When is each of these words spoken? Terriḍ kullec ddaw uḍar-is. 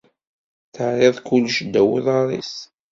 Terriḍ 0.75 1.17
kullec 1.27 1.57
ddaw 1.65 1.89
uḍar-is. 1.97 2.53